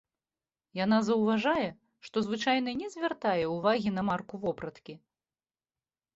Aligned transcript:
Яна 0.83 0.97
заўважае, 1.09 1.67
што 2.07 2.17
звычайна 2.29 2.73
не 2.81 2.87
звяртае 2.95 3.35
ўвагі 3.55 3.89
на 4.01 4.07
марку 4.09 4.35
вопраткі. 4.49 4.93